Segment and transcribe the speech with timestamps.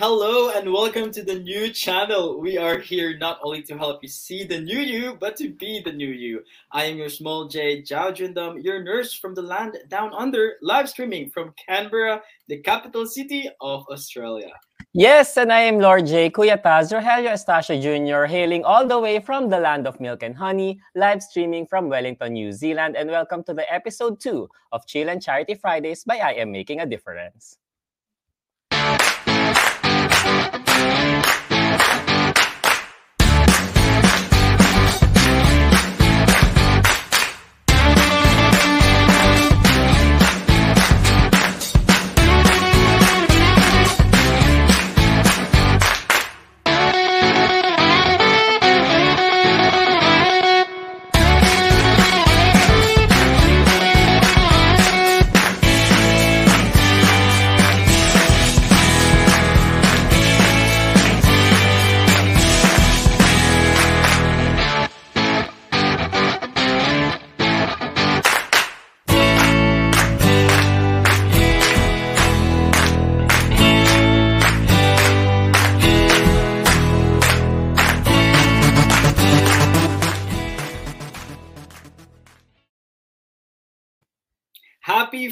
[0.00, 2.40] Hello and welcome to the new channel.
[2.40, 5.82] We are here not only to help you see the new you, but to be
[5.84, 6.40] the new you.
[6.72, 10.88] I am your small J, Jao Jundam, your nurse from the land down under, live
[10.88, 14.52] streaming from Canberra, the capital city of Australia.
[14.94, 16.30] Yes, and I am Lord J.
[16.30, 20.80] Cuyataz, Rogelio Estacio Jr., hailing all the way from the land of milk and honey,
[20.94, 25.20] live streaming from Wellington, New Zealand, and welcome to the episode 2 of Chill and
[25.20, 27.59] Charity Fridays by I Am Making a Difference.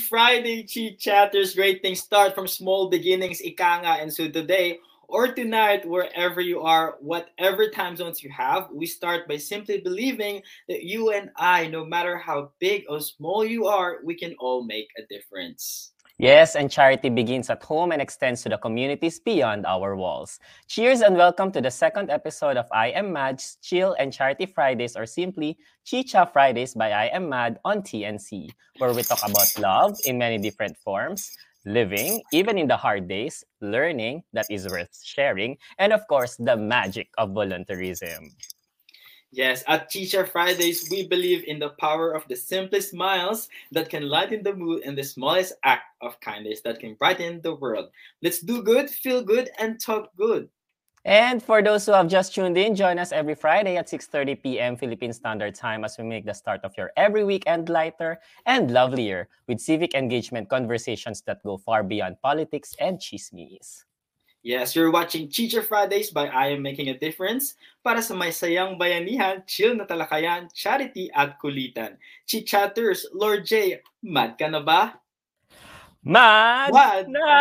[0.09, 1.55] Friday, Chi Chatters.
[1.55, 4.01] Great things start from small beginnings, ikanga.
[4.01, 9.29] And so today or tonight, wherever you are, whatever time zones you have, we start
[9.29, 13.99] by simply believing that you and I, no matter how big or small you are,
[14.03, 15.93] we can all make a difference.
[16.19, 20.41] Yes, and charity begins at home and extends to the communities beyond our walls.
[20.67, 24.97] Cheers and welcome to the second episode of I Am Mad's Chill and Charity Fridays,
[24.97, 29.97] or simply Chicha Fridays by I Am Mad on TNC, where we talk about love
[30.07, 31.31] in many different forms,
[31.65, 36.57] living, even in the hard days, learning that is worth sharing, and of course, the
[36.57, 38.35] magic of volunteerism.
[39.31, 44.09] Yes, at Chicha Fridays, we believe in the power of the simplest smiles that can
[44.09, 47.91] lighten the mood and the smallest act of kindness that can brighten the world.
[48.23, 50.49] Let's do good, feel good, and talk good.
[51.05, 54.77] And for those who have just tuned in, join us every Friday at 6:30 p.m.
[54.77, 59.29] Philippine Standard Time as we make the start of your every weekend lighter and lovelier
[59.47, 63.88] with civic engagement conversations that go far beyond politics and chismes.
[64.49, 68.81] Yes, you're watching Chicha Fridays by I Am Making a Difference para sa may sayang
[68.81, 72.01] bayanihan, chill na talakayan, charity at kulitan.
[72.25, 74.97] Chichatters, Lord J, mad ka na ba?
[76.01, 77.21] Mad, Mad na!
[77.21, 77.41] na!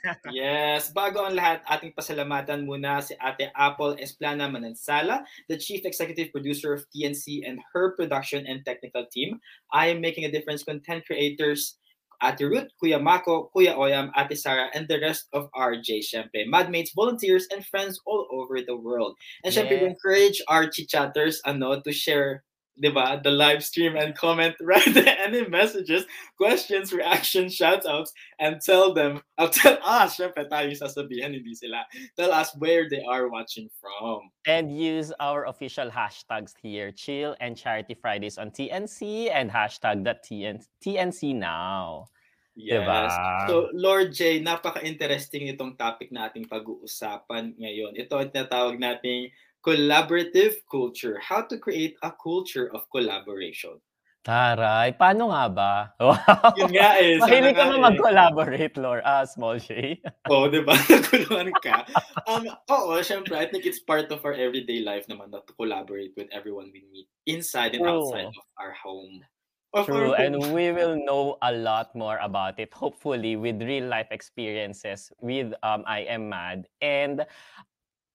[0.32, 6.32] yes, bago ang lahat, ating pasalamatan muna si Ate Apple Esplana Manansala, the Chief Executive
[6.32, 9.36] Producer of TNC and her production and technical team.
[9.68, 11.76] I am making a difference content creators,
[12.22, 16.46] Ate Ruth, Kuya Mako, Kuya Oyam, Ate Sara, and the rest of RJ, syempre.
[16.46, 19.16] Madmates, volunteers, and friends all over the world.
[19.44, 22.44] And syempre, we encourage our chichatters ano, to share
[22.80, 24.56] diba, the live stream and comment
[24.92, 26.04] there any messages,
[26.36, 31.84] questions, reactions, shoutouts, and tell them, I'll tell us, syempre tayo sasabihan, hindi sila.
[32.16, 34.30] Tell us where they are watching from.
[34.46, 40.16] And use our official hashtags here, Chill and Charity Fridays on TNC and hashtag the
[40.24, 42.08] TN- TNC now.
[42.56, 42.82] Yes.
[42.82, 43.48] Diba?
[43.48, 47.94] So, Lord J, napaka-interesting itong topic na ating pag-uusapan ngayon.
[47.96, 49.30] Ito ang tinatawag nating
[49.66, 51.18] collaborative culture.
[51.20, 53.80] How to create a culture of collaboration.
[54.20, 55.72] Taray, paano nga ba?
[56.00, 56.52] Wow.
[56.60, 57.16] Yun nga eh.
[57.16, 57.80] Mahilig ka eh.
[57.80, 59.00] mag-collaborate, Lord?
[59.00, 59.96] Ah, small J.
[60.32, 60.76] Oo, di ba?
[60.92, 61.88] Nagulungan ka.
[62.28, 66.12] Um, oo, syempre, I think it's part of our everyday life naman na to collaborate
[66.20, 67.96] with everyone we meet inside and True.
[67.96, 69.24] outside of our home.
[69.72, 73.88] Of True, our and we will know a lot more about it, hopefully, with real
[73.88, 76.68] life experiences with um, I Am Mad.
[76.84, 77.24] And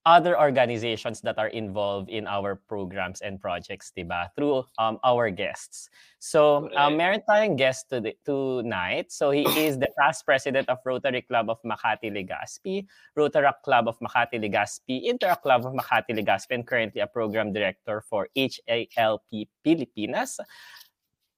[0.06, 4.30] other organizations that are involved in our programs and projects, diba?
[4.38, 5.90] Through um, our guests.
[6.20, 9.12] So, um, meron tayong guest to tonight.
[9.12, 12.86] So, he is the past president of Rotary Club of Makati Legazpi,
[13.16, 18.02] Rotary Club of Makati Legazpi, Inter Club of Makati Legazpi, and currently a program director
[18.02, 20.40] for HELP Pilipinas.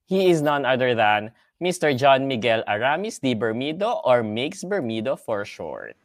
[0.07, 1.31] He is none other than
[1.61, 1.97] Mr.
[1.97, 5.97] John Miguel Aramis de Bermido or Mix Bermido for short.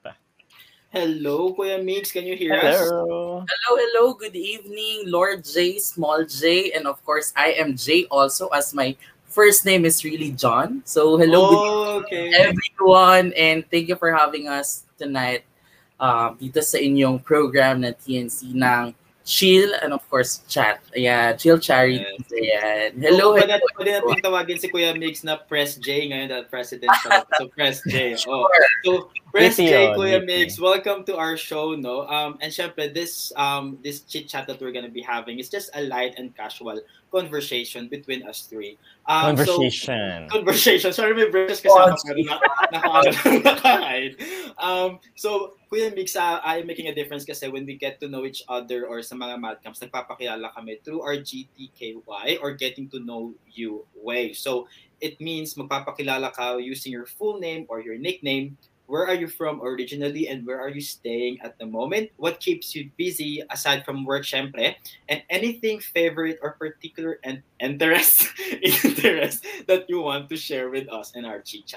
[0.92, 2.12] Hello, Kuya Mix.
[2.12, 3.40] Can you hear hello.
[3.40, 3.48] us?
[3.48, 4.12] Hello, hello.
[4.12, 8.92] Good evening, Lord J, Small J, and of course, I am J also as my
[9.24, 10.84] first name is really John.
[10.84, 12.28] So, hello, oh, good okay.
[12.36, 15.48] everyone, and thank you for having us tonight
[15.96, 18.92] uh, dito sa inyong program na TNC ng
[19.24, 20.80] chill and of course chat.
[20.96, 22.06] Ayan, chill charities.
[22.30, 22.98] Ayan.
[22.98, 23.58] Hello, so, hello.
[23.78, 27.22] Pwede, pwede natin tawagin si Kuya Mix na Press J ngayon na president siya.
[27.38, 28.16] So Press J.
[28.26, 28.46] Oh.
[28.84, 30.20] So Press J, Kuya.
[30.24, 32.04] Mix, welcome to our show, no?
[32.10, 35.70] Um, and syempre, this um this chit chat that we're gonna be having is just
[35.74, 36.82] a light and casual
[37.12, 38.78] conversation between us three.
[39.06, 40.28] Um, so- Conversation.
[40.28, 40.90] conversation.
[40.92, 42.36] Sorry, may breakfast kasi ako pero na,
[42.72, 43.10] naka,
[43.42, 44.14] naka-hide.
[44.58, 48.24] Um, so, Kuya Mix, uh, I'm making a difference kasi when we get to know
[48.24, 53.34] each other or sa mga madcamps, nagpapakilala kami through our GTKY or getting to know
[53.48, 54.32] you way.
[54.32, 54.68] So,
[55.00, 58.56] it means magpapakilala ka using your full name or your nickname.
[58.86, 62.10] Where are you from originally and where are you staying at the moment?
[62.18, 64.74] What keeps you busy aside from work, syempre?
[65.08, 68.28] And anything favorite or particular and interest
[68.84, 71.72] interest that you want to share with us and our chit.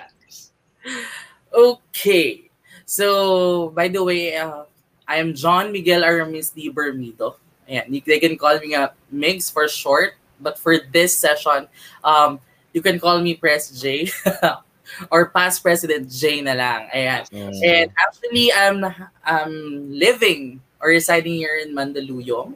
[1.55, 2.44] Okay.
[2.85, 4.69] So, by the way, uh,
[5.07, 7.35] I am John Miguel Aramis de Bermido.
[7.65, 10.13] Ayan, they can call me a Migs for short.
[10.39, 11.67] But for this session,
[12.03, 12.39] um,
[12.73, 14.11] you can call me Press J
[15.11, 16.89] or Past President J na lang.
[16.93, 17.23] Ayan.
[17.31, 17.53] Mm.
[17.63, 18.85] And actually, I'm
[19.25, 19.53] I'm
[19.89, 22.53] living or residing here in Mandaluyong,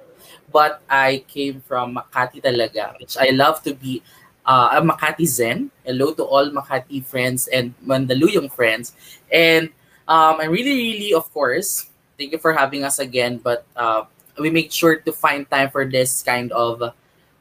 [0.51, 4.03] but I came from Makati talaga, which I love to be
[4.45, 5.71] uh, a Makatizen.
[5.87, 8.93] Hello to all Makati friends and Mandaluyong friends.
[9.31, 9.71] And
[10.09, 11.85] um, I'm really, really, of course,
[12.17, 13.37] thank you for having us again.
[13.37, 16.81] But uh, we make sure to find time for this kind of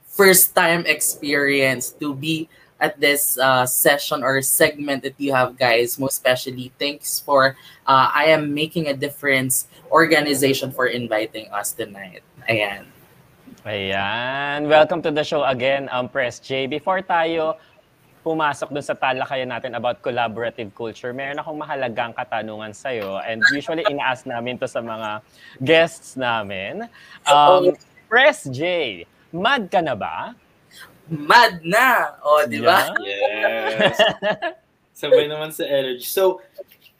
[0.04, 2.48] first time experience to be
[2.78, 5.98] at this uh, session or segment that you have, guys.
[5.98, 7.56] Most especially, thanks for
[7.88, 12.22] uh, I am making a difference organization for inviting us tonight.
[12.48, 12.84] Ayan.
[13.66, 14.68] Ayan.
[14.68, 16.66] Welcome to the show again, um, Press J.
[16.66, 17.56] Before tayo
[18.28, 23.24] pumasok dun sa talakayan natin about collaborative culture, meron akong mahalagang katanungan sa'yo.
[23.24, 25.24] And usually, ina-ask namin to sa mga
[25.64, 26.84] guests namin.
[27.24, 27.72] Um,
[28.12, 28.60] Press J,
[29.32, 30.36] mad ka na ba?
[31.08, 32.20] Mad na!
[32.20, 32.92] O, di ba?
[33.00, 33.96] Yes.
[35.00, 36.04] Sabay naman sa energy.
[36.04, 36.44] So,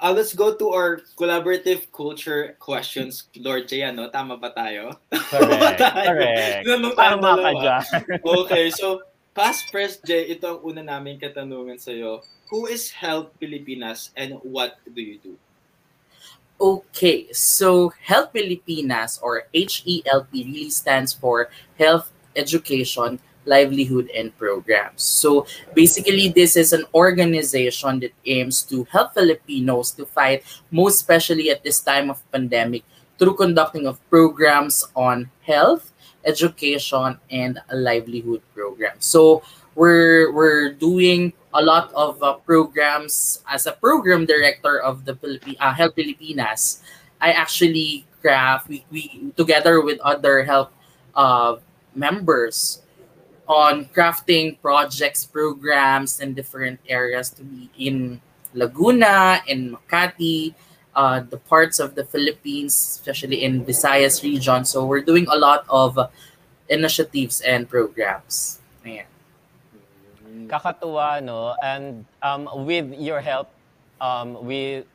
[0.01, 3.29] uh, let's go to our collaborative culture questions.
[3.37, 4.09] Lord J, ano?
[4.09, 4.97] Tama ba tayo?
[5.13, 5.77] Correct.
[5.85, 6.09] Tayo.
[6.09, 6.65] Correct.
[6.97, 7.83] Tama ka dyan.
[8.25, 9.05] Okay, so
[9.35, 12.25] past Press J, ito ang una namin katanungan sa'yo.
[12.49, 15.35] Who is Help Pilipinas and what do you do?
[16.59, 25.07] Okay, so Health Pilipinas or HELP really stands for Health Education, Livelihood, and Programs.
[25.07, 30.43] So basically, this is an organization that aims to help Filipinos to fight,
[30.75, 32.83] most especially at this time of pandemic,
[33.23, 35.95] through conducting of programs on health,
[36.29, 39.09] education, and livelihood programs.
[39.09, 39.41] So
[39.75, 45.57] we're we're doing a lot of uh, programs as a program director of the Philippi-
[45.57, 46.85] uh, Help Filipinas.
[47.21, 50.71] I actually craft we, we together with other help
[51.15, 51.57] uh,
[51.95, 52.83] members
[53.49, 58.21] on crafting projects, programs, and different areas to be in
[58.53, 60.55] Laguna, in Makati,
[60.99, 64.67] uh, the parts of the Philippines, especially in Visayas region.
[64.67, 65.95] So we're doing a lot of
[66.67, 68.59] initiatives and programs.
[68.83, 69.07] Ayan.
[70.51, 71.55] Kakatuwa, no?
[71.63, 73.47] And um, with your help,
[74.03, 74.91] um, with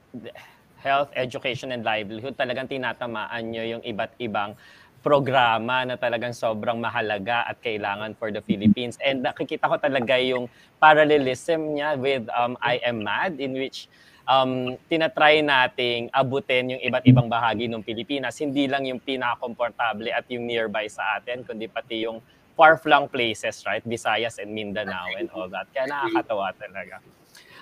[0.75, 4.59] health, education, and livelihood, talagang tinatamaan nyo yung iba't ibang
[5.03, 8.99] programa na talagang sobrang mahalaga at kailangan for the Philippines.
[9.03, 10.47] And nakikita ko talaga yung
[10.79, 13.87] parallelism niya with um, I Am Mad in which
[14.27, 18.39] um, tinatry nating abutin yung iba't ibang bahagi ng Pilipinas.
[18.39, 23.83] Hindi lang yung pinaka-komportable at yung nearby sa atin, kundi pati yung far-flung places, right?
[23.83, 25.67] Visayas and Mindanao and all that.
[25.73, 27.01] Kaya nakakatawa talaga.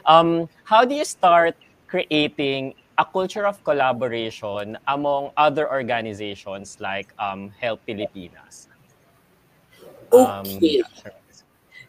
[0.04, 1.56] Um, how do you start
[1.88, 8.68] creating a culture of collaboration among other organizations like um, Help Pilipinas?
[10.12, 10.84] Um, Okay.
[11.00, 11.16] sure.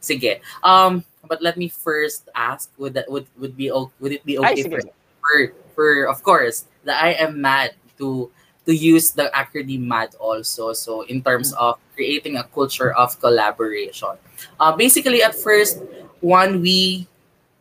[0.02, 0.42] Sige.
[0.62, 4.62] Um, but let me first ask, would that would would be would it be okay
[4.62, 4.80] for,
[5.20, 8.30] for for of course that I am mad to
[8.66, 10.72] to use the acronym MAD also.
[10.72, 14.16] So in terms of creating a culture of collaboration.
[14.58, 15.82] Uh, basically, at first,
[16.20, 17.06] one, we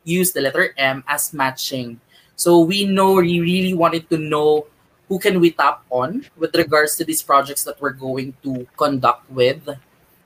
[0.04, 2.00] use the letter M as matching.
[2.36, 4.68] So we know we really wanted to know
[5.08, 9.30] who can we tap on with regards to these projects that we're going to conduct
[9.30, 9.62] with.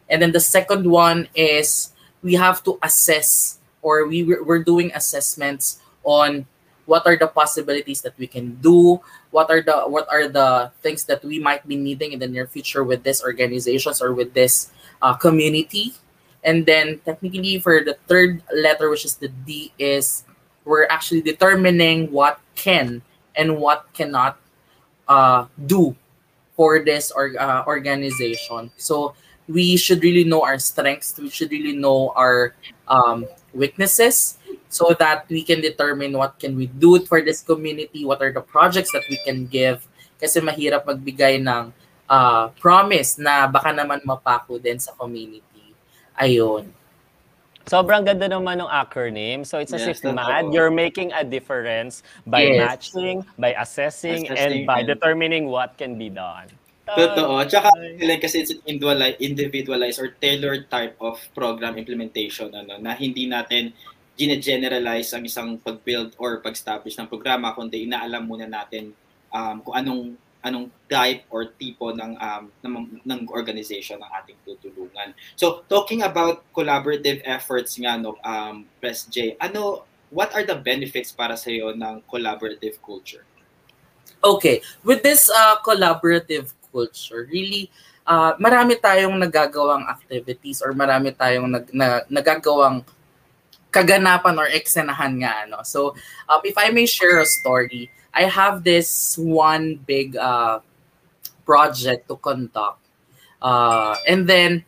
[0.10, 1.92] And then the second one is
[2.26, 6.50] we have to assess or we, we're doing assessments on
[6.90, 11.06] what are the possibilities that we can do what are the what are the things
[11.06, 14.72] that we might be needing in the near future with these organizations or with this
[15.02, 15.94] uh, community.
[16.44, 20.24] And then technically for the third letter which is the d is
[20.64, 23.04] we're actually determining what can
[23.36, 24.40] and what cannot
[25.08, 25.96] uh, do
[26.56, 28.72] for this or, uh, organization.
[28.78, 29.14] So
[29.48, 32.54] we should really know our strengths we should really know our
[32.88, 33.26] um,
[33.56, 34.38] weaknesses
[34.76, 38.44] so that we can determine what can we do for this community, what are the
[38.44, 39.88] projects that we can give.
[40.20, 41.72] Kasi mahirap magbigay ng
[42.12, 45.72] uh, promise na baka naman mapako din sa community.
[46.20, 46.68] Ayun.
[47.66, 49.42] Sobrang ganda naman ng acronym.
[49.42, 52.62] So it's as yes, if MAD, you're making a difference by yes.
[52.62, 56.46] matching, by assessing, assessing, and by determining what can be done.
[56.86, 57.42] Totoo.
[57.50, 58.62] Tsaka like, kasi it's an
[59.18, 63.74] individualized or tailored type of program implementation ano na hindi natin
[64.16, 68.94] gine-generalize ang isang pag-build or pag-establish ng programa kundi inaalam muna natin
[69.34, 70.02] um, kung anong
[70.46, 75.10] anong type or tipo ng um, ng, ng organization ng ating tutulungan.
[75.34, 81.10] So talking about collaborative efforts nga no um Pres J, ano what are the benefits
[81.10, 83.26] para sa iyo ng collaborative culture?
[84.22, 87.72] Okay, with this uh, collaborative culture, really
[88.06, 92.86] uh, marami tayong nagagawang activities or marami tayong nag, na, nagagawang
[93.74, 95.60] kaganapan or eksenahan nga ano.
[95.68, 95.98] So,
[96.32, 100.64] um, if I may share a story, I have this one big uh,
[101.44, 102.80] project to conduct.
[103.44, 104.64] Uh, and then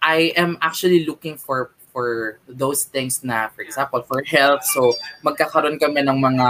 [0.00, 4.64] I am actually looking for for those things na, for example, for health.
[4.72, 6.48] So, magkakaroon kami ng mga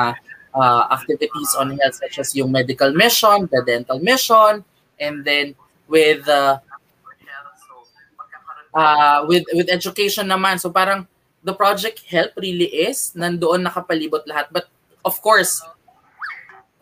[0.55, 4.67] uh, activities on health such as yung medical mission, the dental mission,
[4.99, 5.55] and then
[5.89, 6.59] with uh,
[8.75, 10.61] uh, with with education naman.
[10.61, 11.07] So parang
[11.47, 14.67] the project help really is nandoon nakapalibot lahat but
[15.07, 15.63] of course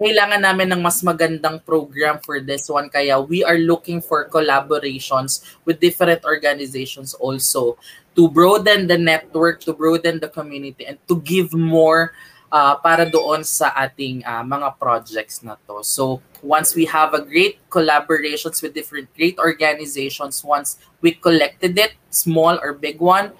[0.00, 5.44] kailangan namin ng mas magandang program for this one kaya we are looking for collaborations
[5.68, 7.76] with different organizations also
[8.16, 12.16] to broaden the network to broaden the community and to give more
[12.54, 15.82] uh, para doon sa ating uh, mga projects na to.
[15.82, 21.98] So once we have a great collaborations with different great organizations, once we collected it,
[22.14, 23.34] small or big one,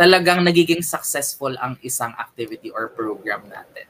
[0.00, 3.84] talagang nagiging successful ang isang activity or program natin.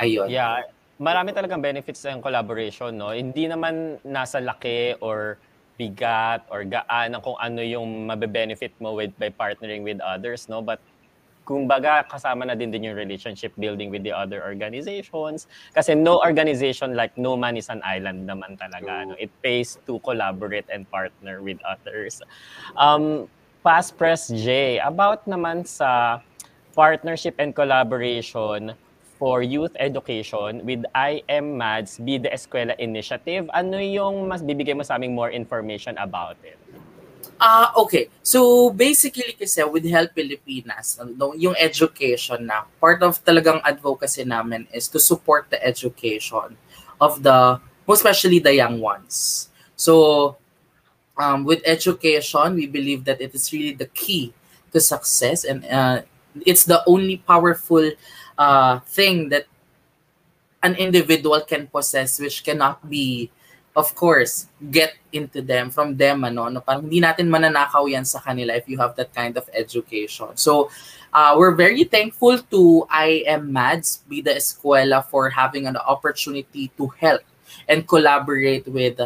[0.00, 0.28] Ayun.
[0.32, 0.64] Yeah,
[1.00, 3.12] marami talagang benefits ng collaboration, no?
[3.12, 5.36] Hindi naman nasa laki or
[5.74, 10.60] bigat or gaan kung ano yung mabe-benefit mo with by partnering with others, no?
[10.60, 10.78] But
[11.44, 15.46] kung baga kasama na din din yung relationship building with the other organizations
[15.76, 20.00] kasi no organization like no man is an island naman talaga no it pays to
[20.00, 22.24] collaborate and partner with others
[22.80, 23.28] um
[23.64, 26.20] Fast Press J, about naman sa
[26.76, 28.76] partnership and collaboration
[29.16, 33.48] for youth education with IM MADS Be the Eskwela Initiative.
[33.56, 36.60] Ano yung mas bibigay mo sa aming more information about it?
[37.40, 38.08] Ah, uh, okay.
[38.22, 40.98] So basically kasi with Help Pilipinas,
[41.36, 46.56] yung education na part of talagang advocacy namin is to support the education
[47.00, 49.48] of the most especially the young ones.
[49.76, 50.36] So
[51.16, 54.32] um, with education, we believe that it is really the key
[54.72, 56.02] to success, and uh,
[56.46, 57.92] it's the only powerful
[58.38, 59.46] uh, thing that
[60.62, 63.30] an individual can possess, which cannot be,
[63.74, 66.24] of course, get into them from them.
[66.24, 69.50] Ano, no, parang hindi natin mananakaw yan sa kanila if you have that kind of
[69.52, 70.30] education.
[70.38, 70.70] So,
[71.12, 77.22] uh, we're very thankful to IM MADS, the Escuela, for having an opportunity to help
[77.68, 78.98] and collaborate with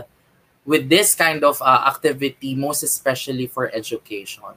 [0.68, 4.52] with this kind of uh, activity, most especially for education.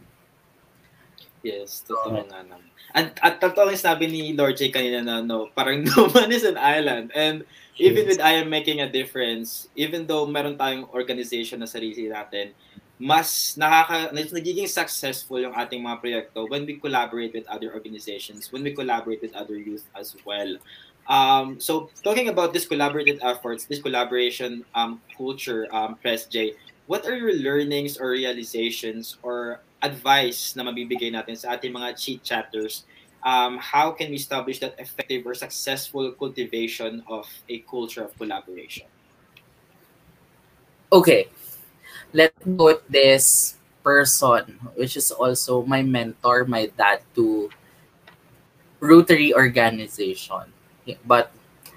[1.40, 2.68] Yes, totoo nga naman.
[2.92, 6.44] At, at totoo yung sabi ni Lord J kanina na no, parang no man is
[6.44, 7.16] an island.
[7.16, 7.48] And
[7.78, 12.52] even with I am making a difference, even though meron tayong organization na sarili natin,
[13.02, 18.62] mas nakaka nagiging successful yung ating mga proyekto when we collaborate with other organizations, when
[18.62, 20.54] we collaborate with other youth as well.
[21.10, 26.54] Um, so talking about this collaborative efforts, this collaboration um, culture, um, Press J,
[26.86, 32.22] what are your learnings or realizations or advice na mabibigay natin sa ating mga cheat
[32.22, 32.86] chatters?
[33.24, 38.88] Um, how can we establish that effective or successful cultivation of a culture of collaboration?
[40.92, 41.28] okay,
[42.14, 47.50] let's put this person, which is also my mentor, my dad to
[48.80, 50.52] Rotary organization.
[51.06, 51.32] But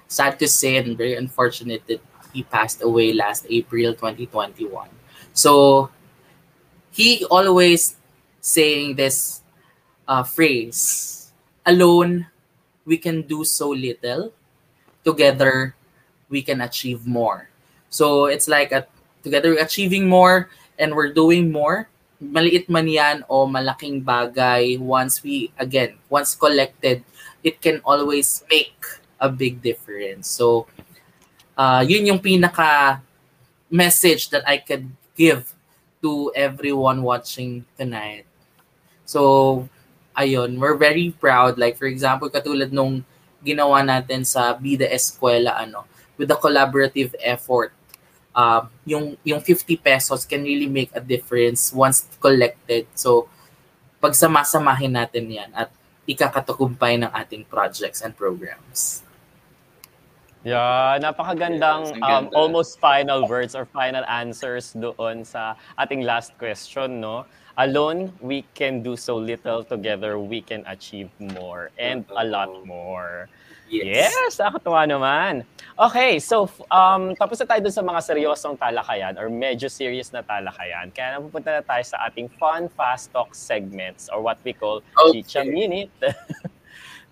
[0.07, 2.01] sad to say and very unfortunate that
[2.33, 4.89] he passed away last April 2021.
[5.33, 5.89] So
[6.91, 7.95] he always
[8.41, 9.41] saying this
[10.07, 11.14] uh, phrase,
[11.65, 12.27] alone
[12.85, 14.31] we can do so little,
[15.03, 15.75] together
[16.29, 17.49] we can achieve more.
[17.89, 18.87] So it's like a,
[19.23, 21.89] together we're achieving more and we're doing more.
[22.21, 27.03] Maliit man yan o malaking bagay, once we, again, once collected,
[27.43, 28.77] it can always make
[29.19, 30.29] a big difference.
[30.29, 30.67] So,
[31.57, 33.01] uh, yun yung pinaka
[33.69, 35.53] message that I could give
[36.01, 38.25] to everyone watching tonight.
[39.05, 39.67] So,
[40.15, 41.59] ayun, we're very proud.
[41.59, 43.03] Like, for example, katulad nung
[43.43, 45.85] ginawa natin sa Bida Eskwela, ano,
[46.17, 47.75] with the collaborative effort,
[48.33, 52.87] uh, yung, yung 50 pesos can really make a difference once collected.
[52.95, 53.27] So,
[53.99, 55.69] pagsamasamahin natin yan at
[56.05, 59.01] ikakatukumpay ng ating projects and programs.
[60.45, 67.01] Yeah, napakagandang Yes, um, almost final words or final answers doon sa ating last question,
[67.01, 67.25] no?
[67.55, 69.63] Alone, we can do so little.
[69.63, 73.31] Together, we can achieve more and a lot more.
[73.65, 75.33] Yes, nakakatuwa naman.
[75.73, 80.21] Okay, so um, tapos na tayo dun sa mga seryosong talakayan or medyo serious na
[80.21, 80.93] talakayan.
[80.93, 85.23] Kaya napupunta na tayo sa ating fun, fast talk segments or what we call Okay.
[85.23, 85.89] Chicha Minute.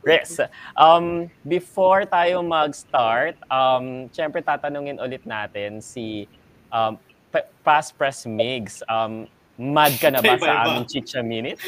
[0.03, 0.35] Yes.
[0.75, 6.27] Um, before tayo mag-start, um, syempre tatanungin ulit natin si
[6.75, 6.99] um,
[7.31, 8.83] P- Past Press Migs.
[8.91, 10.63] Um, mad ka na ba sa Iba-iba.
[10.65, 11.59] aming Chicha Minute?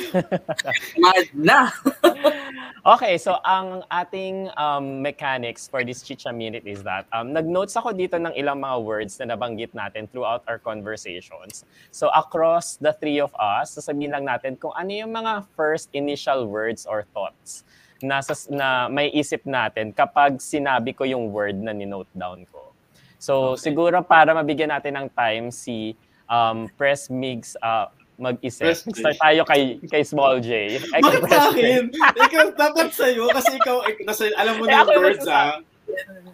[1.01, 1.59] Mad na!
[2.85, 7.97] Okay, so ang ating um, mechanics for this Chicha Minute is that um, nag-notes ako
[7.97, 11.65] dito ng ilang mga words na nabanggit natin throughout our conversations.
[11.89, 16.45] So across the three of us, sasabihin lang natin kung ano yung mga first initial
[16.45, 17.65] words or thoughts
[18.05, 18.21] na,
[18.53, 22.69] na may isip natin kapag sinabi ko yung word na ni-note down ko.
[23.17, 23.73] So Okay.
[23.73, 28.63] siguro para mabigyan natin ng time si um, Press Migs uh, mag-isip.
[28.63, 28.87] Press.
[28.87, 30.79] Start tayo kay, kay Small J.
[30.89, 31.81] Ay, Bakit sa akin?
[31.91, 33.27] ikaw, dapat sa'yo.
[33.27, 35.59] Kasi ikaw, eh, kasi alam mo Eh, na yung words, ah.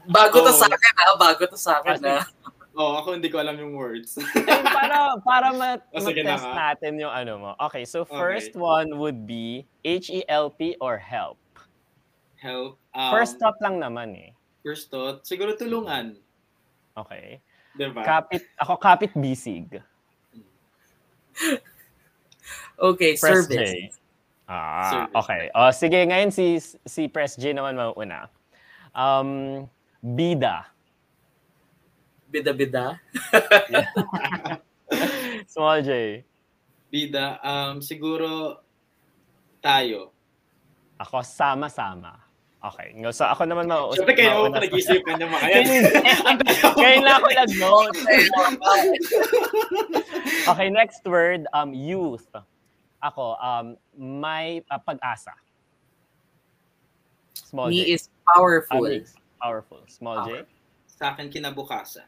[0.08, 0.56] Bago to Oo.
[0.56, 2.20] sa akin ha, bago to sa akin ha.
[2.72, 4.16] Oo, oh, ako hindi ko alam yung words.
[4.48, 6.56] Eh, para para ma- Oh, sige na ma-test nga.
[6.72, 7.52] natin yung ano mo.
[7.68, 8.16] Okay, so Okay.
[8.16, 11.36] first one would be H-E-L-P or help.
[12.40, 12.80] Help.
[12.96, 14.32] Um, First thought lang naman eh.
[14.64, 16.16] First thought, siguro tulungan.
[16.96, 17.44] Okay.
[17.72, 18.04] Diba?
[18.04, 19.80] Kapit, ako kapit bisig.
[22.76, 23.72] Okay, Press service.
[23.72, 23.94] J.
[24.50, 25.16] Ah, Service.
[25.16, 25.44] okay.
[25.56, 28.28] O, sige, ngayon si si Press J naman mauuna.
[28.92, 29.64] Um,
[30.04, 30.68] bida.
[32.28, 33.00] Bida-bida.
[35.52, 36.24] Small J.
[36.92, 38.60] Bida, um, siguro
[39.64, 40.12] tayo.
[41.00, 42.20] Ako sama-sama.
[42.62, 42.94] Okay.
[43.10, 43.98] So ako naman mauuna.
[43.98, 45.66] Siyempre kayo ako mauuna sa- nag-isipan ng mga yan.
[46.78, 47.98] Kaya na ako nag-note.
[50.46, 52.30] okay, next word, um, youth.
[53.02, 55.34] Ako, um, may uh, pag-asa.
[57.34, 57.98] Small Me J.
[57.98, 58.86] is powerful.
[58.86, 59.18] Mix.
[59.42, 59.82] Powerful.
[59.90, 60.46] Small J.
[60.86, 62.06] Sa akin kinabukasan.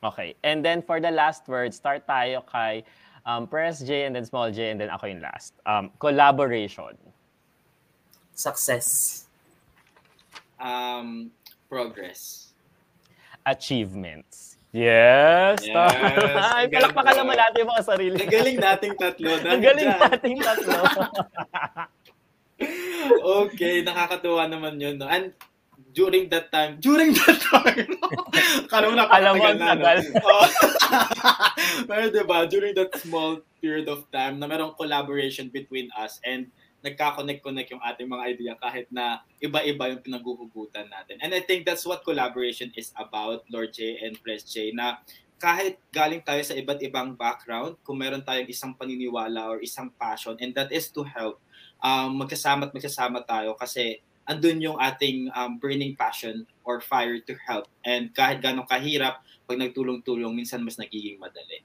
[0.00, 0.32] Okay.
[0.42, 2.88] And then for the last word, start tayo kay
[3.28, 5.52] um, Press J and then Small J and then ako yung last.
[5.68, 6.96] Um, collaboration.
[8.32, 9.28] Success.
[10.60, 11.32] Um,
[11.72, 12.52] progress.
[13.48, 14.50] Achievements.
[14.70, 15.66] Yes!
[15.66, 15.74] Yes,
[16.54, 18.16] Ay, palakpakan naman natin yung mga sarili.
[18.22, 19.30] Ang galing nating tatlo.
[19.42, 20.78] Ang galing nating tatlo.
[23.42, 24.94] okay, nakakatuwa naman yun.
[24.94, 25.10] No?
[25.10, 25.34] And
[25.90, 27.98] during that time, during that time,
[28.70, 29.58] kala mo Alam mo, na.
[29.58, 29.66] No?
[29.74, 29.98] tagal.
[30.22, 30.44] Oo.
[31.90, 36.46] Pero diba, during that small period of time na merong collaboration between us and
[36.80, 41.20] nagka-connect-connect yung ating mga idea kahit na iba-iba yung pinaghuhugutan natin.
[41.20, 45.00] And I think that's what collaboration is about, Lord J and Press J, na
[45.40, 50.36] kahit galing tayo sa iba't ibang background, kung meron tayong isang paniniwala or isang passion,
[50.36, 51.40] and that is to help,
[51.80, 57.34] um, magkasama at magsasama tayo kasi andun yung ating um, burning passion or fire to
[57.48, 57.66] help.
[57.82, 61.64] And kahit ganong kahirap, pag nagtulong-tulong, minsan mas nagiging madali.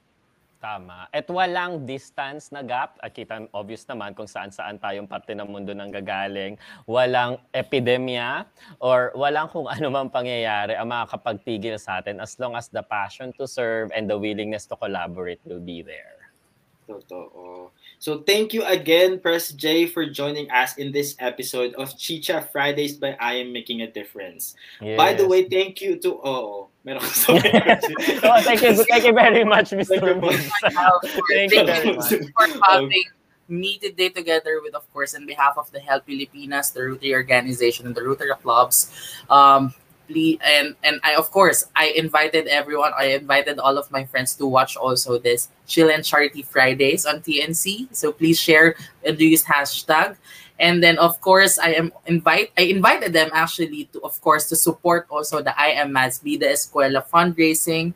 [0.56, 1.04] Tama.
[1.12, 2.96] At walang distance na gap.
[3.04, 6.56] At kita obvious naman kung saan-saan tayong parte ng mundo nang gagaling.
[6.88, 8.48] Walang epidemya
[8.80, 13.36] or walang kung ano man pangyayari ang makakapagpigil sa atin as long as the passion
[13.36, 16.32] to serve and the willingness to collaborate will be there.
[16.88, 17.68] Totoo.
[17.98, 22.96] So thank you again, Press J, for joining us in this episode of Chicha Fridays
[22.96, 24.54] by I Am Making a Difference.
[24.80, 24.96] Yes.
[24.96, 27.08] By the way, thank you to oh, meron ko
[27.40, 29.96] oh, thank you, thank you very much, Mr.
[29.98, 31.10] Thank you.
[31.28, 32.08] Thank you very much.
[32.08, 33.04] for having
[33.48, 37.86] me today together with, of course, on behalf of the Help Filipinas, the Rotary Organization,
[37.86, 38.90] and the Rotary Clubs.
[39.30, 39.74] Um,
[40.06, 42.92] please, and and I, of course, I invited everyone.
[42.96, 47.20] I invited all of my friends to watch also this Chill and Charity Fridays on
[47.20, 47.94] TNC.
[47.94, 50.16] So please share and use hashtag.
[50.58, 52.50] And then, of course, I am invite.
[52.56, 56.48] I invited them actually to, of course, to support also the I Am Mads Bida
[56.48, 57.92] Escuela fundraising,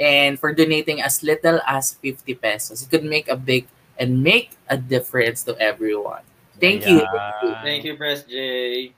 [0.00, 2.82] and for donating as little as 50 pesos.
[2.82, 3.68] It could make a big
[3.98, 6.22] and make a difference to everyone.
[6.60, 7.04] Thank you.
[7.62, 8.92] Thank you, Press J.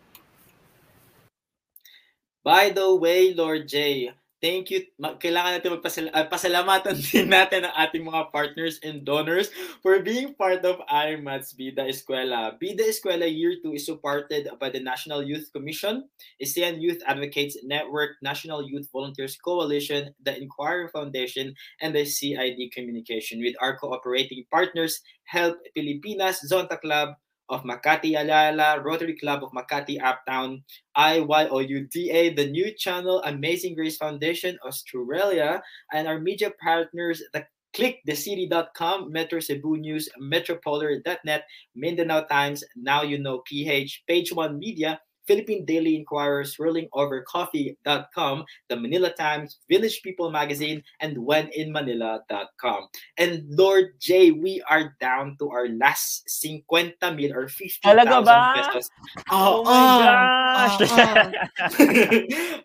[2.40, 4.09] By the way, Lord J,
[4.40, 4.88] thank you.
[4.96, 6.24] Kailangan natin magpasal- ah,
[7.12, 9.53] din natin ang ating mga partners and donors
[9.85, 12.57] for being part of IMAT's Bida Escuela.
[12.57, 16.09] Bida Escuela Year 2 is supported by the National Youth Commission,
[16.40, 21.53] ASEAN Youth Advocates Network, National Youth Volunteers Coalition, the Inquiry Foundation,
[21.85, 27.20] and the CID Communication with our cooperating partners, Help Pilipinas, Zonta Club,
[27.51, 30.63] of Makati Alala, Rotary Club of Makati Uptown,
[30.97, 39.41] IYOUDA, the new channel Amazing Grace Foundation, Australia, and our media partners, the clickthecity.com, Metro
[39.41, 46.44] Cebu News, Metropolar.net, Mindanao Times, Now You Know PH, Page One Media, Philippine Daily Inquirer,
[46.44, 52.88] SwirlingOverCoffee.com, The Manila Times, Village People Magazine, and WhenInManila.com.
[53.16, 56.66] And Lord J, we are down to our last 50
[57.14, 58.90] mil or 50,000 pesos.
[59.30, 60.90] Oh my ah, gosh!
[60.92, 61.70] ah, ah.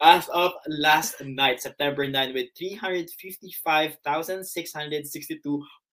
[0.19, 2.47] As of last night, September 9, with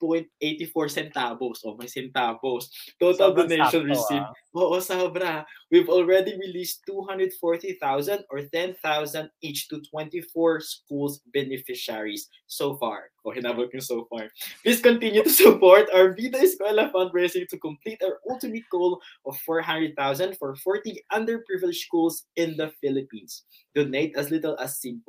[0.03, 1.63] 355,662.84 centavos.
[1.65, 2.67] Oh, may centavos.
[2.99, 4.27] Total Sobrang donation sakto, received.
[4.27, 4.33] ah.
[4.53, 5.47] Oo, sobra.
[5.71, 13.09] We've already released 240,000 or 10,000 each to 24 schools beneficiaries so far.
[13.25, 14.29] O, hinabot ko so far.
[14.61, 20.37] Please continue to support our Bida Escuela fundraising to complete our ultimate goal of 400,000
[20.37, 23.47] for 40 underprivileged schools in the Philippines.
[23.75, 25.01] Donate as little as 50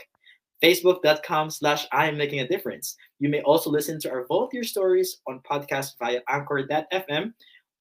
[0.62, 2.96] facebook.com slash I Am Making a Difference.
[3.18, 7.34] You may also listen to our volunteer stories on podcast via anchor.fm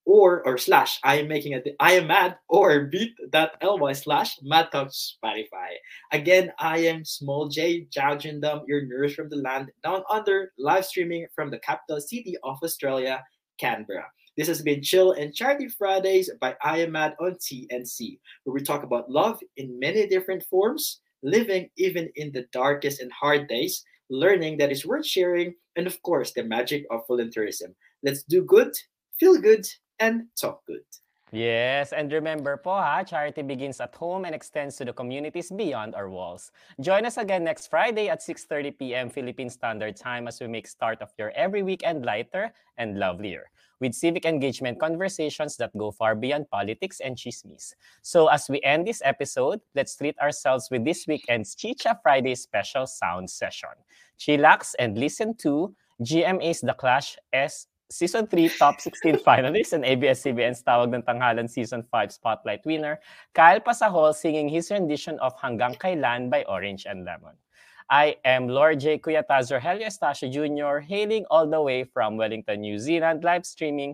[0.06, 4.90] or or slash I am making a I am mad or bit.ly slash mad talk
[4.90, 5.76] Spotify.
[6.12, 10.86] Again, I am small J Jao Jindam, your nurse from the land down under, live
[10.86, 13.24] streaming from the capital city of Australia,
[13.60, 14.06] Canberra.
[14.38, 18.62] This has been Chill and Charity Fridays by I am mad on TNC, where we
[18.62, 23.84] talk about love in many different forms, living even in the darkest and hard days,
[24.10, 27.74] learning that is worth sharing, and of course, the magic of volunteerism.
[28.04, 28.76] Let's do good,
[29.20, 29.66] feel good,
[30.00, 30.84] and talk good.
[31.32, 35.96] Yes, and remember po ha, charity begins at home and extends to the communities beyond
[35.96, 36.52] our walls.
[36.80, 39.10] Join us again next Friday at 6.30 p.m.
[39.10, 43.50] Philippine Standard Time as we make start of your every weekend lighter and lovelier
[43.82, 47.74] with civic engagement conversations that go far beyond politics and chismes.
[48.02, 52.88] So as we end this episode, let's treat ourselves with this weekend's Chicha Friday special
[52.88, 53.76] sound session.
[54.20, 60.66] Chillax and listen to GMA's The Clash S Season 3 Top 16 finalist and ABS-CBN's
[60.66, 62.98] Tawag ng Tanghalan Season 5 Spotlight winner,
[63.38, 67.38] Kyle Pasahol singing his rendition of Hanggang Kailan by Orange and Lemon.
[67.86, 68.98] I am Lord J.
[68.98, 73.94] Cuyataz Rogelio Estacio Jr., hailing all the way from Wellington, New Zealand, live streaming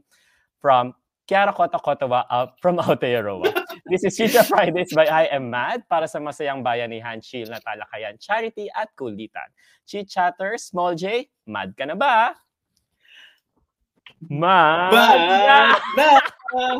[0.63, 0.95] from
[1.27, 3.51] Kiarakota Kotawa uh, from Aotearoa.
[3.91, 8.15] This is Chicha Fridays by I Am Mad para sa masayang bayanihan, chill na talakayan,
[8.15, 9.51] charity at kulitan.
[9.83, 12.31] Chichatter, Small J, mad ka na ba?
[14.29, 14.91] Mad!
[14.91, 15.79] Bye!
[15.95, 16.19] Bye!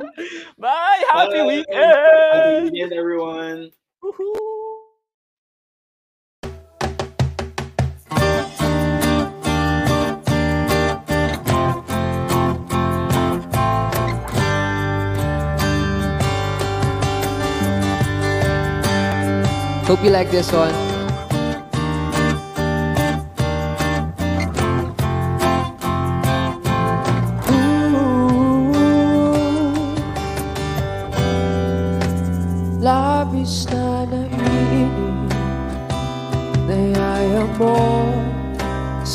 [0.59, 1.03] Bye!
[1.11, 1.45] Happy Bye.
[1.45, 1.77] weekend!
[1.77, 3.71] Happy weekend, everyone!
[4.03, 4.51] Woohoo!
[19.85, 20.90] Hope you like this one.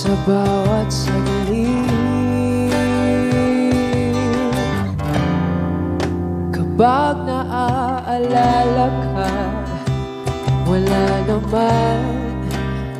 [0.06, 1.82] Sa bawat saglit.
[6.54, 9.30] Kapag naaalala ka
[10.66, 11.98] Wala naman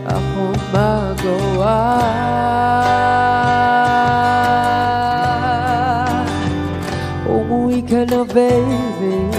[0.07, 1.79] akong magawa.
[7.27, 9.31] Umuwi ka na baby.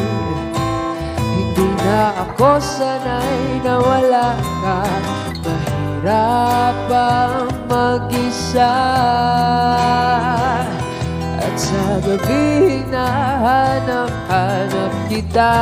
[1.20, 4.28] Hindi na ako sanay na wala
[4.64, 4.80] ka.
[5.40, 8.72] Mahirap ang mag-isa.
[11.38, 15.56] At sa gabi nahanap-hanap kita.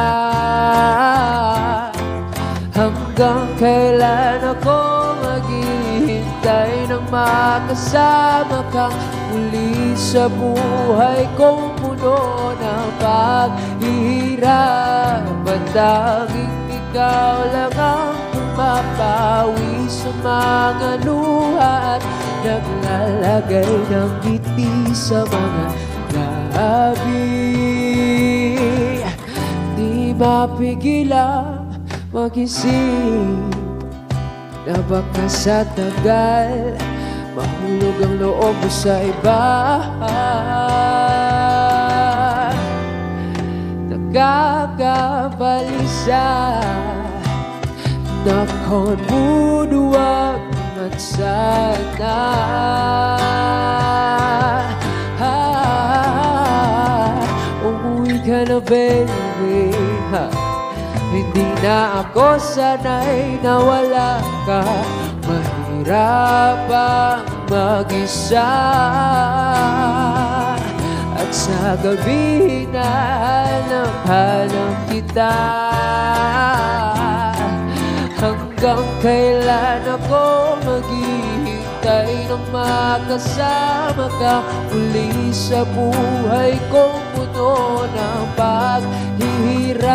[2.76, 4.76] Hanggang kailan ako
[5.24, 8.94] maghihintay ng makasama kang
[9.32, 15.24] muli sa buhay kong puno ng paghihirap.
[15.46, 18.15] At tanging ikaw lang ang
[18.56, 22.04] pumapawi sa mga luha At
[22.48, 25.66] naglalagay ng ngiti sa mga
[26.16, 27.36] gabi.
[29.76, 31.68] Di mapigilang
[32.16, 33.52] magising
[34.64, 36.80] Na baka sa tagal
[37.36, 39.44] Mahulog ang loob sa iba?
[43.92, 46.24] Nakakabalisa
[46.64, 46.85] Nakon
[48.26, 50.42] mo duwag
[50.82, 52.18] at sana.
[55.22, 57.14] Ah,
[57.62, 59.70] Umuwi ka na baby
[60.10, 60.26] ha.
[61.14, 64.18] Hindi na ako sanay na wala
[64.50, 64.66] ka.
[65.30, 68.50] Mahirap ang mag-isa.
[71.16, 75.32] At sa gabi nahanap-hanap kita
[78.66, 84.42] Hanggang kailan ako maghihintay ng makasama ka
[84.74, 89.86] Muli sa buhay kong puno ng paghihirap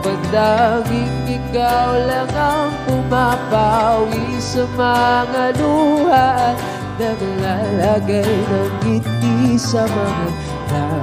[0.00, 6.56] At tanging ikaw lang ang pumapawi sa mga luha At
[6.96, 10.32] naglalagay ng ngiti sa mga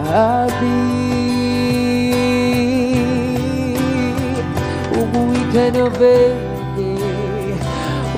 [0.10, 0.82] labi.
[4.98, 5.86] Umuwi ka na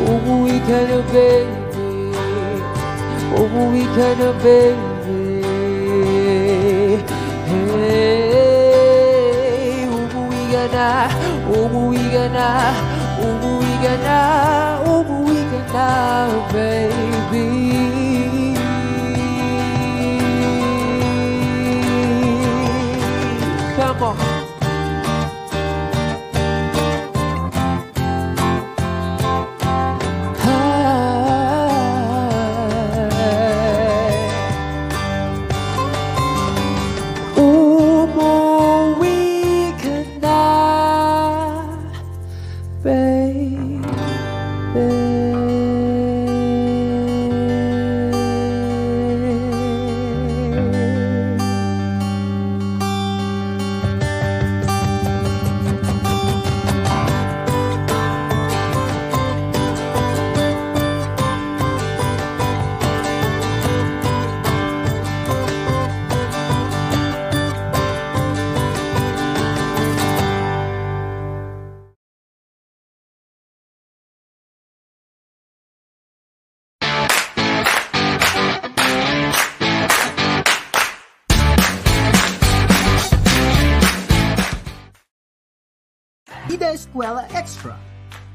[0.04, 2.12] baby Umuwi ka na baby.
[3.40, 5.22] Umuwi ka na baby.
[8.54, 10.88] Hey, umuwi ka na
[11.48, 12.48] Umuwi ka na
[13.24, 14.20] Umuwi ka na
[14.94, 15.88] Umuwi ka na
[16.52, 17.83] baby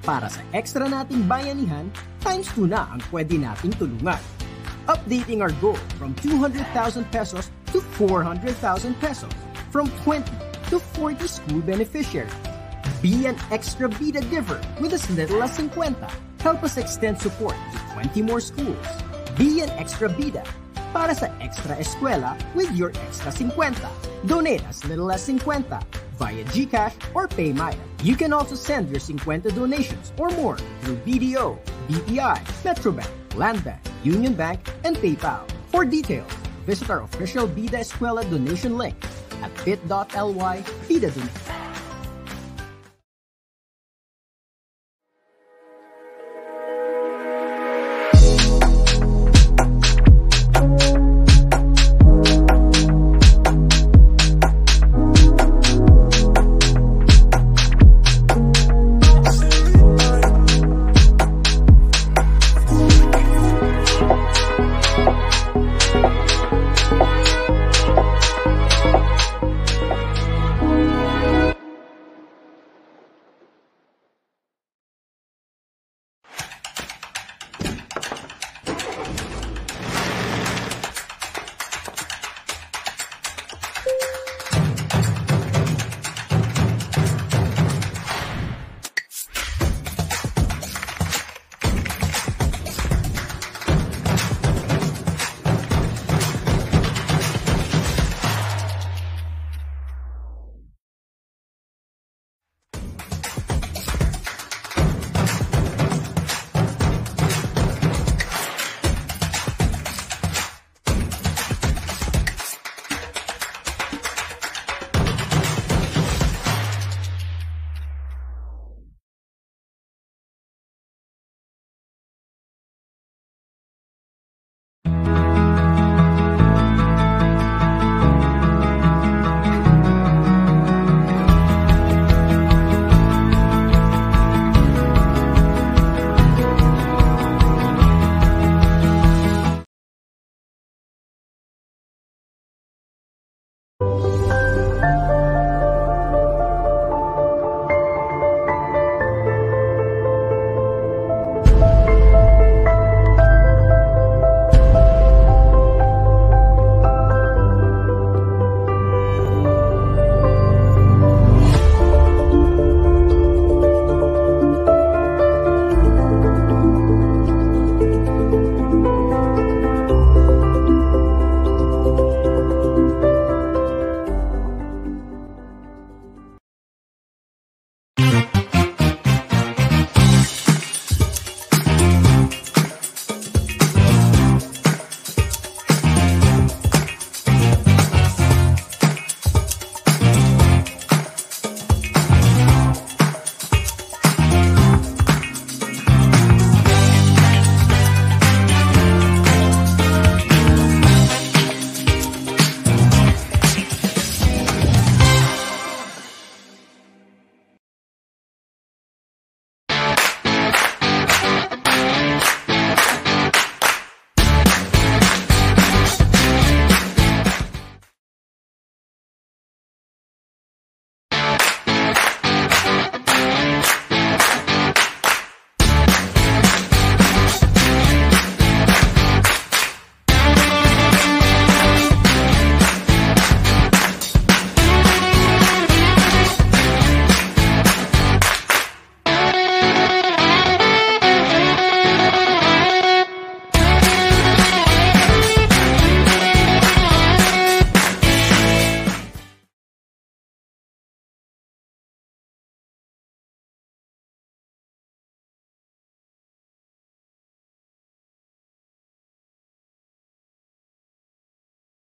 [0.09, 1.93] Para sa extra nating bayanihan,
[2.25, 4.17] times 2 na ang pwede nating tulungan.
[4.89, 6.65] Updating our goal from 200,000
[7.13, 8.49] pesos to 400,000
[9.05, 9.29] pesos.
[9.69, 10.25] From 20
[10.73, 12.33] to 40 school beneficiaries.
[13.05, 15.77] Be an extra bida giver with as little as 50.
[16.41, 18.89] Help us extend support to 20 more schools.
[19.37, 20.41] Be an extra bida
[20.97, 23.53] para sa extra eskwela with your extra 50.
[24.25, 25.45] Donate as little as 50
[26.17, 27.88] via GCash or PayMaya.
[28.03, 31.59] You can also send your 50 donations or more through BDO,
[31.89, 35.51] BPI, Metrobank, Land Bank, Union Bank, and PayPal.
[35.67, 36.33] For details,
[36.65, 38.95] visit our official Bida Eskwela donation link
[39.43, 41.58] at bit.ly Bida Donate.